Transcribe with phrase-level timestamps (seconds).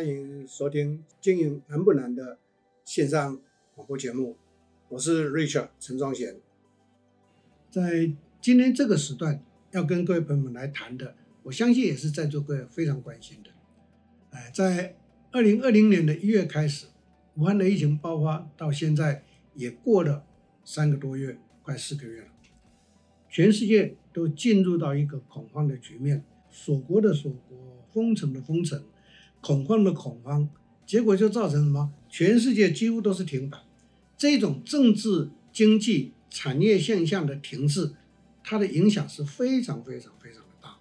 [0.00, 2.38] 欢迎收听《经营难不难》的
[2.86, 3.38] 线上
[3.74, 4.34] 广播节目，
[4.88, 6.40] 我是 Richard 陈宗贤。
[7.70, 8.10] 在
[8.40, 13.50] 今天这个时段，要跟各位朋友们来谈的，我相信也是在座各位非常关心的。
[14.30, 14.96] 哎，在
[15.32, 16.86] 二零二零年的一月开始，
[17.34, 19.22] 武汉的疫情爆发到现在
[19.54, 20.24] 也过了
[20.64, 22.28] 三个多月，快四个月了，
[23.28, 28.82] 全世界都进入到一个恐慌的局面，锁国的锁国，封城的封城。
[29.40, 30.48] 恐慌的恐慌，
[30.86, 31.92] 结果就造成什么？
[32.08, 33.58] 全世界几乎都是停摆。
[34.18, 37.94] 这种政治、经济、产业现象的停滞，
[38.42, 40.76] 它的影响是非常非常非常的大，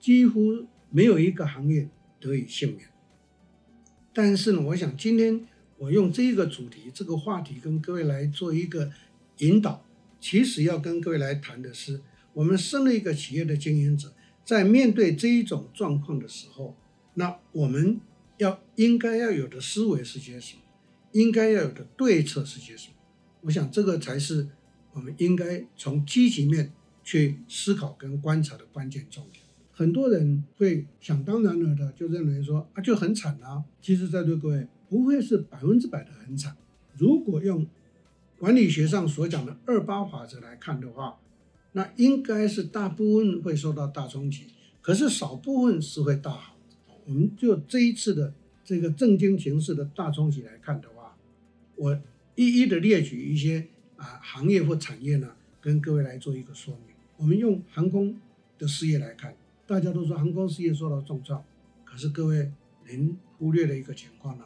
[0.00, 1.88] 几乎没有一个行业
[2.18, 2.88] 得以幸免。
[4.12, 5.46] 但是呢，我想今天
[5.78, 8.90] 我用这个主题、这个话题跟各位来做一个
[9.38, 9.84] 引导，
[10.20, 12.00] 其实要跟各位来谈的是，
[12.32, 14.12] 我们身为一个企业的经营者，
[14.44, 16.74] 在面对这一种状况的时候。
[17.14, 18.00] 那我们
[18.38, 20.62] 要应该要有的思维是些什么？
[21.12, 22.94] 应该要有的对策是些什么？
[23.42, 24.48] 我想这个才是
[24.92, 29.44] 我们应该从积极面去思考跟观察的关键重点。
[29.72, 33.64] 很多人会想当然了的就认为说啊，就很惨啊。
[33.80, 36.56] 其实在座各位不会是百分之百的很惨。
[36.96, 37.66] 如果用
[38.38, 41.18] 管理学上所讲的二八法则来看的话，
[41.72, 44.46] 那应该是大部分会受到大冲击，
[44.82, 46.49] 可是少部分是会大好。
[47.10, 48.32] 我们就这一次的
[48.64, 51.16] 这个政经形势的大冲击来看的话，
[51.74, 52.00] 我
[52.36, 56.94] 一一的列举一些啊行业或产业呢，跟各位来做一个说明。
[57.16, 58.16] 我们用航空
[58.60, 59.34] 的事业来看，
[59.66, 61.42] 大家都说航空事业受到重创，
[61.84, 62.52] 可是各位
[62.88, 64.44] 您忽略了一个情况呢，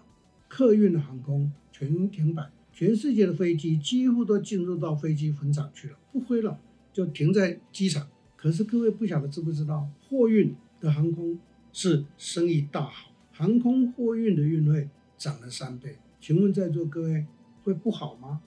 [0.49, 6.59] 客运的航空全停摆，全世界的飞机几乎都进入到飞机坟场去了，不飞了，
[6.95, 8.09] 就停在机场。
[8.39, 11.39] 可是各位不晓得知不知道，货运的航空。
[11.75, 17.27] 是生意大好，航空货运的运费涨了三倍，请问在座各位
[17.65, 18.41] 会不好吗？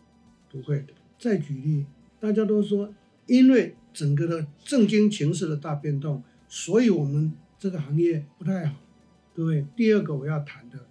[0.49, 0.93] 不会的。
[1.19, 1.85] 再举例，
[2.21, 2.93] 大家都说
[3.25, 8.77] 因为整个的政经情势的大变动，所以我们这个行业不太好。
[9.35, 10.87] 各位，第二个我要谈的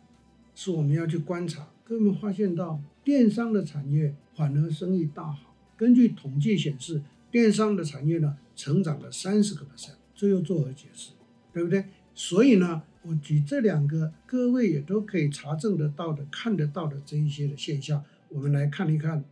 [0.54, 5.56] 是我们要去观察，各位发现到电商的产业反而生意大好。
[5.74, 11.12] 根据统计显示，电商的产业呢成长了三十个 percent，这又作何解释？
[11.52, 11.86] 对不对？
[12.18, 19.22] 所以呢，我举这两个，各位也都可以查证得到的、看得到的这一些的现象，我们来看一看。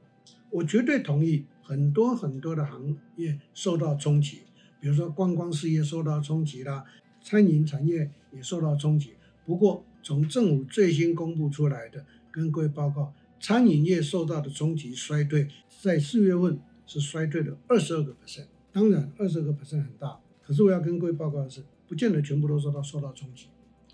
[0.51, 4.43] 我绝对同意，很多很多的行业受到冲击，
[4.81, 6.85] 比如说观光事业受到冲击啦，
[7.23, 9.15] 餐饮产业也受到冲击。
[9.47, 15.49] 不过，从政府最新公布出来的，跟各位报告，餐饮业受到的冲击衰退，
[15.81, 18.45] 在四月份是衰退了二十二个 percent。
[18.71, 21.65] 当然，二十二个 percent 很大，可是我要跟各位报告的是。
[21.95, 23.47] 不见得全部都受到受到冲击，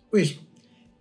[0.09, 0.41] 为什么？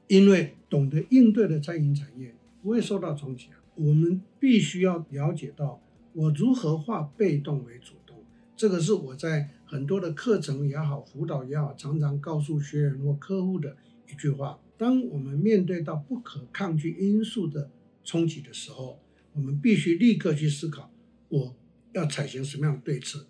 [0.08, 3.64] 因为懂得应对的餐饮产业不会受到冲击啊。
[3.76, 8.18] 我们必须要了解到，我如何化被动为主动。
[8.58, 13.78] 这个是我在很多的课程也好、辅导也好，常常告诉学员或客户的
[14.12, 17.72] 一句话：当我们面对到不可抗拒因素的
[18.04, 19.00] 冲击的时候，
[19.32, 20.92] 我们必须立刻去思考，
[21.30, 21.56] 我
[21.94, 23.26] 要采取什么样的对策。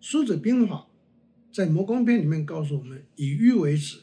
[0.00, 0.88] 孙子兵法。
[1.54, 3.98] 在《魔光篇》里面告诉我们，以迂为直，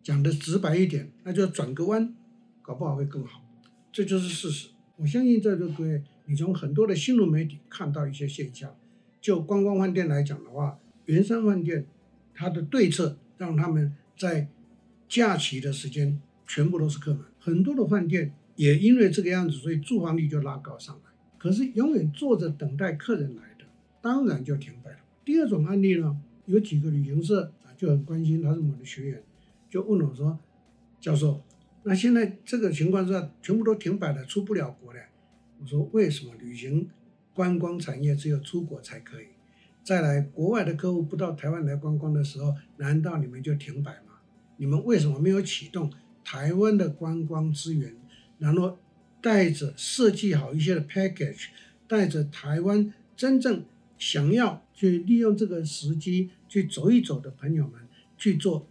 [0.00, 2.14] 讲的直白一点，那就转个弯，
[2.62, 3.42] 搞不好会更好。
[3.90, 4.68] 这就是事实。
[4.94, 8.72] 我相信在座各位，你从很多的新闻媒体看到一些现象。
[9.20, 11.84] 就观光饭店来讲的话，圆山饭店
[12.32, 14.46] 它的对策让他们在
[15.08, 21.10] 假期的时间全部都是客满，很多的饭店也因为这个样子，所以住房率就拉高上来。
[21.38, 23.64] 可是永远坐着等待客人来的，
[24.00, 24.98] 当然就停摆了。
[25.24, 26.16] 第二种案例呢？
[26.48, 29.22] 有几个旅行社啊就很关心，他是我的学员，
[29.70, 30.38] 就问我说
[30.98, 31.42] ：“教授，
[31.82, 35.00] 那现在这个情况下全部都停摆了，出不了国了。”
[35.60, 36.88] 我说：“为什么旅行
[37.34, 39.26] 观光产业只有出国才可以？
[39.84, 44.20] 再来，国外的客户不到台湾来观光的时候，难道你们就停摆吗？
[44.56, 45.92] 你们为什么没有启动
[46.24, 47.94] 台湾的观光资源，
[48.38, 48.78] 然后
[49.20, 51.48] 带着设计好一些的 package，
[51.86, 53.64] 带着台湾真正
[53.98, 57.74] 想要去利用这个时机？”去走一走的朋友们，
[58.16, 58.66] 去做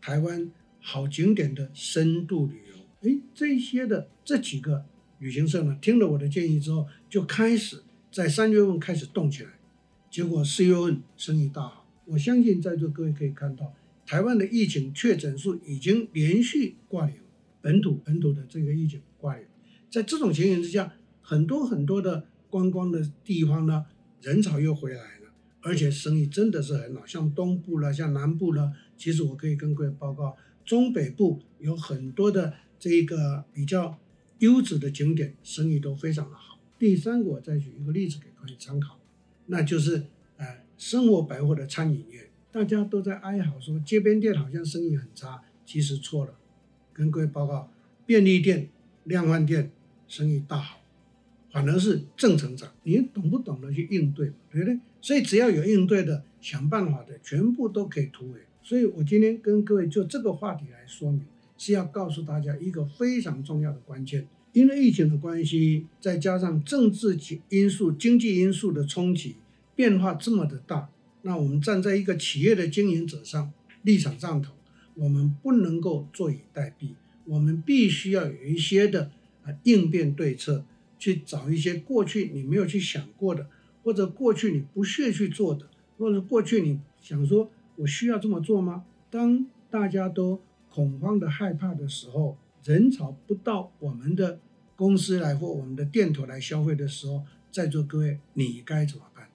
[0.00, 0.50] 台湾
[0.80, 3.08] 好景点的深度旅游。
[3.08, 4.84] 诶，这些的这几个
[5.20, 9.50] 旅行社呢，听了我的建议之后，就开始在三月份开始动起来。
[10.10, 11.86] 结果四月份生意大好。
[12.04, 13.72] 我相信在座各位可以看到，
[14.04, 17.14] 台湾的疫情确诊数已经连续挂零，
[17.60, 19.44] 本土本土的这个疫情挂零。
[19.88, 20.92] 在这种情形之下，
[21.22, 23.86] 很多很多的观光的地方呢，
[24.22, 25.30] 人潮又回来了。
[25.62, 30.34] 而且生意真的是很好，像东部了，像南部了，其实我可以跟各位报告，
[30.64, 33.98] 中北部有很多的这一个比较
[34.38, 36.58] 优质的景点，生意都非常的好。
[36.78, 38.98] 第三个，我再举一个例子给各位参考，
[39.46, 40.04] 那就是
[40.38, 46.38] 呃生活百货的餐饮业，大家都在哀嚎说街边店好像生意很差，其实错了。
[46.94, 47.70] 跟各位报告，
[48.06, 48.70] 便利店、
[49.04, 49.70] 量贩店
[50.08, 50.79] 生意大好，
[51.52, 52.70] 反而是正成长。
[52.84, 54.78] 你懂不懂得去应对嘛，对不对？
[55.00, 58.40] 所以只要有应对的、想办法的，全部都可以突围。
[58.62, 61.22] 所以我今天跟各位就这个话题来说明，
[61.56, 64.26] 是要告诉大家一个非常重要的关键。
[64.52, 67.16] 因为疫情的关系，再加上政治
[67.50, 69.36] 因素、经济因素的冲击，
[69.76, 70.90] 变化这么的大，
[71.22, 73.52] 那我们站在一个企业的经营者上
[73.82, 74.52] 立场上头，
[74.94, 76.88] 我们不能够坐以待毙，
[77.26, 79.12] 我们必须要有一些的
[79.44, 80.64] 啊应变对策，
[81.00, 83.48] 去找一些过去你没有去想过的，
[83.82, 85.68] 或者过去你不屑去做的，
[85.98, 88.84] 或者过去你想说我需要这么做吗？
[89.10, 94.38] 当大家都恐慌的害怕的时候，人潮不到我们的
[94.76, 99.28] 公司来或我们的店头来消费的时候，在座各位你该怎么办？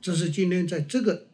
[0.00, 1.28] 这是今天在这个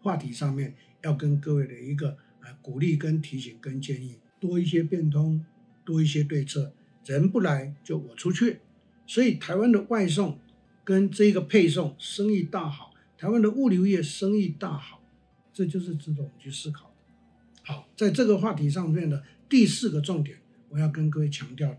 [0.00, 2.16] 话题上面要跟各位的一个。
[2.40, 5.44] 啊，鼓励跟提醒跟建议，多一些变通，
[5.84, 6.72] 多一些对策。
[7.04, 8.60] 人不来就我出去，
[9.10, 10.38] 所以台湾的外送
[10.84, 15.02] 跟这个配送生意大好，台湾的物流业生意大好，
[15.52, 16.94] 这就是值得我们去思考的。
[17.64, 21.78] 好，在这个话题上面的第四个重点，我要跟各位强调的，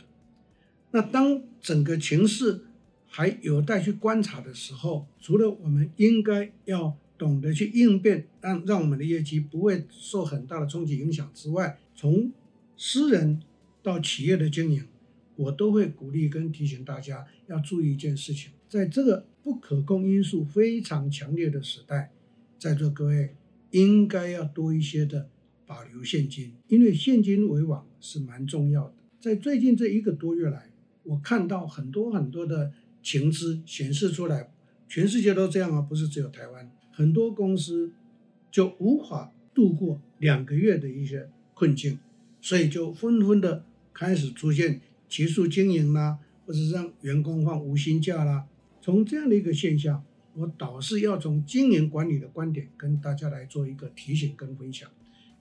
[0.91, 2.65] 那当整个情势
[3.07, 6.97] 还有待去观察的时候，除了我们应该要。
[7.21, 12.31] 懂得去应变，让让我们的业绩不会受很大的冲击影响之外，从
[12.75, 13.39] 私人
[13.83, 14.83] 到企业的经营，
[15.35, 22.11] 我都会鼓励跟提醒大家要注意一件事情，在这个不可控因素非常强烈的时代，
[22.59, 23.35] 在座各位
[23.71, 25.29] 应该要多一些的
[25.65, 28.93] 保留现金，因为现金为王是蛮重要的。
[29.19, 30.69] 在最近这一个多月来，
[31.03, 34.51] 我看到很多很多的情资显示出来，
[34.87, 36.69] 全世界都这样啊，不是只有台湾。
[36.91, 37.93] 很多公司
[38.51, 41.97] 就无法度过两个月的一些困境，
[42.41, 44.81] 所以就纷纷的开始出现
[45.11, 48.45] 结束经营啦，或者让员工放无薪假啦。
[48.81, 50.01] 从这样的一个现象，
[50.35, 54.89] 我倒是要从经营管理的观点跟大家来做一个提醒跟分享。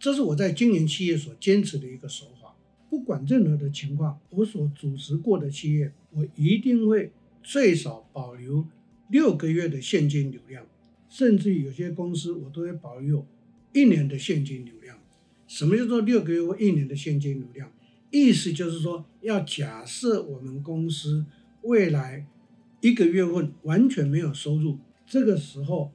[0.01, 2.57] 这是我在经营企业所坚持的一个手法。
[2.91, 8.67] 不管任何的情况，我所主持过的企业，我一定会最少保留
[9.09, 10.67] 六个月的现金流量。
[11.09, 13.25] 甚至有些公司，我都会保留
[13.73, 14.99] 一年的现金流量。
[15.47, 17.71] 什么叫做六个月或一年的现金流量？
[18.11, 21.27] 意思就是说，要假设我们公司
[21.63, 22.27] 未来
[22.81, 25.93] 一个月份完全没有收入，这个时候，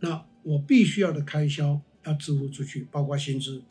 [0.00, 3.62] 那我必须要的开销要支付出去，包括薪资。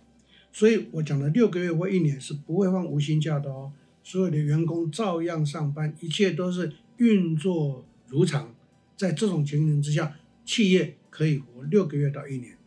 [0.52, 3.72] 所以我讲的六个月或一年是不会放无薪假的哦，
[4.04, 8.54] 所有的员工照样上班，一切都是运作如常。
[8.98, 10.18] 在这种情形之下。
[10.44, 12.58] 企业可以活六个月到一年，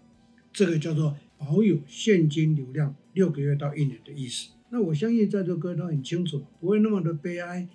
[0.53, 4.51] 这个叫做保有现金流量六个月到一年的意思。
[4.75, 7.69] 那我相信在座各位都很清楚，不会那么的悲哀。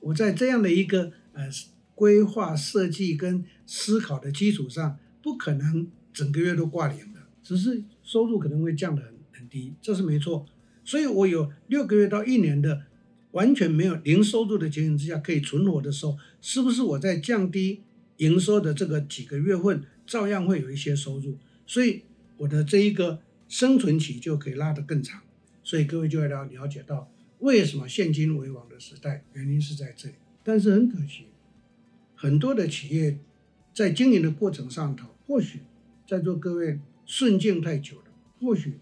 [0.00, 1.46] 我在这样的一个呃
[1.94, 10.46] 规划设计跟思考的基础上，不可能整个月都挂零的，只是收入可能会降得很很低，这是没错。
[10.82, 12.86] 所以我有六个月到一年的
[13.32, 17.82] 完全没有零收入的情形之下可以存活的时候，是不是我在降低？
[18.16, 22.04] 营收的这个几个月份，照样会有一些收入，所以
[22.38, 25.20] 我的这一个生存期就可以拉得更长。
[25.66, 30.14] 所以各位就要了了解到，为什么现金为王的时代，原因是在这里。
[30.44, 31.24] 但是很可惜，
[32.14, 33.18] 很多的企业
[33.74, 35.62] 在经营的过程上头，或许
[36.06, 38.04] 在座各位顺境太久了，
[38.38, 38.74] 或许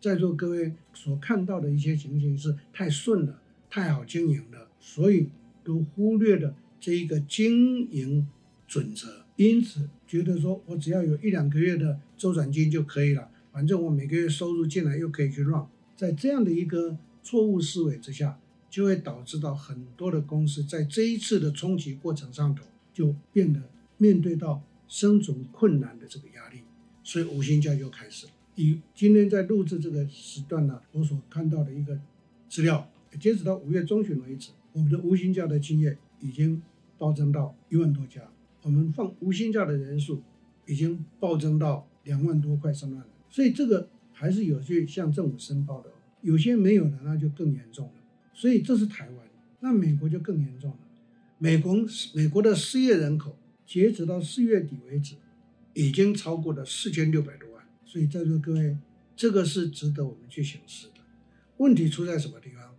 [0.00, 5.26] 在座各位所看到的一些情形是太顺了，太好经营了，所以
[5.64, 8.28] 都忽略了这一个经营。
[8.68, 15.64] 准则，因此觉得说我只要有一两个月的周转金就可以了，反正我每个月收入进来又可以去 run，
[15.98, 18.38] 在这样的一个错误思维之下，
[18.70, 22.64] 就会导致到很多的公司在这一次的冲击过程上头，
[22.94, 23.60] 就变得
[23.96, 26.60] 面对到生存困难的这个压力，
[27.02, 28.32] 所以无薪假就开始了。
[28.54, 31.98] 以今天在录制这个时段呢，我所看到的一个
[32.48, 32.88] 资料，
[33.18, 36.62] 截止到五月中旬为止，我们的无薪假的经验已经
[36.96, 38.22] 暴增到一万多家。
[38.62, 40.22] 我们放无薪假的人数
[40.64, 43.88] 已经暴增到两万多，快三万了，所以这个
[44.18, 45.90] 还是有去向政府申报的。
[46.22, 47.92] 有些没有的，那就更严重了。
[48.34, 49.28] 所以这是台湾，
[49.60, 50.78] 那美国就更严重了。
[51.38, 55.14] 美国美国的失业人口截止到四月底为止，
[55.74, 57.62] 已经超过了四千六百多万。
[57.84, 58.76] 所以在座各位，
[59.14, 60.94] 这个是值得我们去省思的。
[61.58, 62.74] 问题出在什么地方？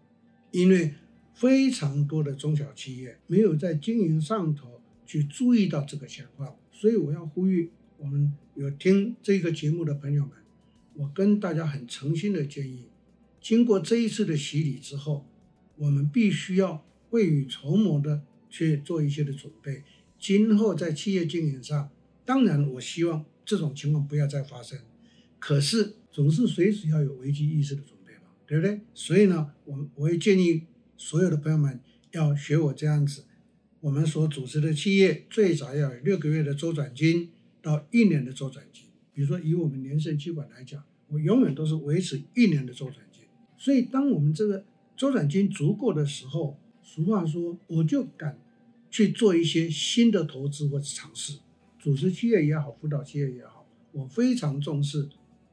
[0.51, 0.93] 因为
[1.34, 10.31] 非常多的中小企业没有在经营上头去注意到这个情况，所以我要呼吁我们有听这个节目的朋友们，
[11.00, 12.89] 我跟大家很诚心的建议，
[13.39, 15.25] 经过这一次的洗礼之后，
[15.77, 19.84] 我们必须要未雨绸缪的去做一些的准备，
[20.20, 21.89] 今后在企业经营上，
[22.25, 24.77] 当然我希望这种情况不要再发生，
[25.39, 28.82] 可是总是随时要有危机意识的准备嘛，对不对？
[28.94, 30.65] 所以呢，我我也建议
[30.98, 31.79] 所有的朋友们
[32.12, 33.24] 要学我这样子，
[33.79, 38.88] 我们所组织的企业最少要有六个月的周转金到一年的周转金。
[39.19, 43.25] 比如说以我们联圣企管来讲，我永远都是维持一年的周转金。
[43.57, 44.63] 所以当我们这个
[44.95, 48.39] 周转金足够的时候，俗话说，我就敢
[48.89, 51.39] 去做一些新的投资或者尝试。
[51.77, 55.09] 组织企业也好，辅导企业也好，我非常重视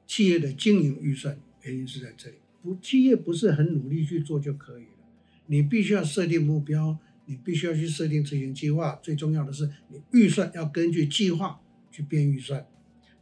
[0.07, 2.37] 企业的经营预算，原因是在这里。
[2.63, 5.09] 不，企业不是很努力去做就可以了，
[5.47, 9.01] 你必须要设定目标，你必须要去设定执行计划。
[9.03, 12.65] 最重要的是，你预算要根据计划去编预算，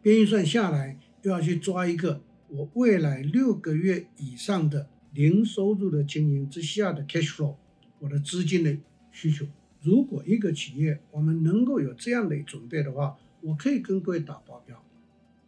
[0.04, 7.54] 编预算下来又要去抓一个我未来六个月以上的零收入的经营之下的 cash flow。
[8.00, 8.76] 我的资金的
[9.10, 9.46] 需求，
[9.80, 14.84] 如果一个企业我们能够有这样的准备的话，我可以跟各位打包票，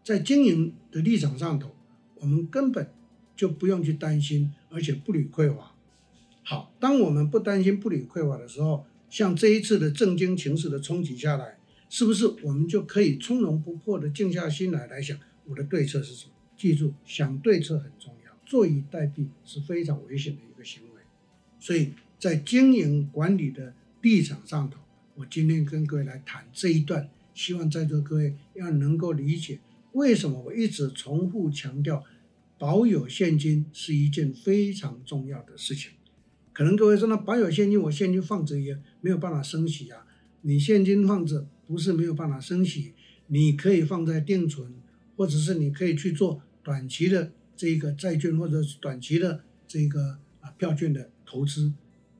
[0.03, 1.77] 在经营的立场上头，
[2.15, 2.89] 我们根本
[3.37, 5.75] 就不用去担心，而且不履匮乏。
[6.43, 11.56] 好，当我们不担心不履匮乏的时候，像这一次的政经情势的冲击下来，
[11.89, 16.33] 是不是我们就可以从容不迫的静下心来来想我的对策是什么？
[16.57, 21.01] 记住，想对策很重要，坐以待毙是非常危险的一个行为，
[21.59, 21.93] 所以。
[22.19, 24.79] 在经营管理的立场上头，
[25.17, 29.59] 我今天跟各位来谈这一段，希望在座各位要能够理解
[29.93, 32.03] 为什么我一直重复强调
[32.57, 35.93] 保有现金是一件非常重要的事情。
[36.55, 40.07] 可能各位说，那保有现金，我现金放着也没有办法升息啊。
[40.41, 42.93] 你现金放着不是没有办法升息，
[43.27, 44.73] 你可以放在定存，
[45.17, 51.73] 或者是你可以去做短期的这个债券，或者是短期的这个啊票券的投资。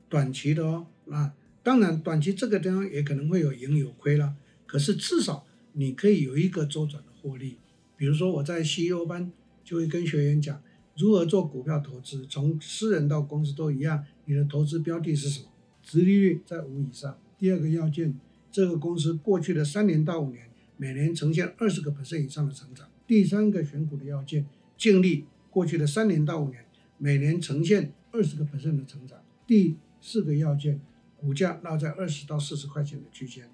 [0.09, 4.35] 短期的哦，那当然短期这个地方也可能会有盈有亏了，
[4.65, 7.57] 可是至少你可以有一个周转的获利。
[7.97, 9.31] 比如说我在 CEO 班
[9.63, 10.61] 就会跟学员讲
[10.95, 15.47] 如何做股票投资，从私人到公司都一样，你的投资标的是什么？
[15.83, 17.19] 殖利率在五以上。
[17.37, 18.17] 第二个要件，
[18.51, 22.87] 这个公司过去的三年到五年每年呈现二十个 percent 以上的成长。
[23.05, 24.45] 第三个选股的要件，
[24.77, 26.65] 净利过去的三年到五年
[26.97, 29.19] 每年呈现二十个 percent 的成长。
[29.45, 30.79] 第四个要件，
[31.15, 33.49] 股价落在二十到四十块钱的区间，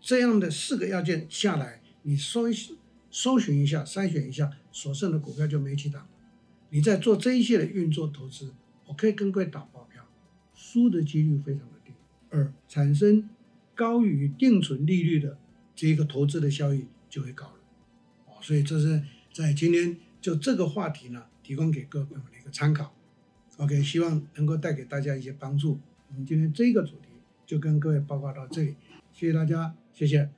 [0.00, 2.44] 这样的四个要件下来，你搜
[3.10, 6.08] 搜寻一下，筛选一下，所剩的股票就没几档。
[6.70, 8.52] 你在做这一些的运作投资，
[8.86, 10.04] 我可以跟各位打包票，
[10.54, 11.92] 输的几率非常的低。
[12.30, 13.28] 二，产生
[13.74, 15.38] 高于定存利率的
[15.74, 17.54] 这个投资的效益就会高了。
[18.26, 19.02] 哦，所以这是
[19.32, 22.94] 在今天就这个话题呢，提供给各位朋友的一个参考。
[23.56, 25.80] OK，希望能够带给大家一些帮助。
[26.08, 27.08] 我们今天这个主题
[27.46, 28.76] 就跟各位报告到这里，
[29.12, 30.30] 谢谢大家，谢谢。